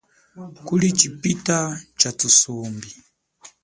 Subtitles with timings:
[0.67, 1.57] Kuli chipita
[1.99, 2.89] cha thusumbi.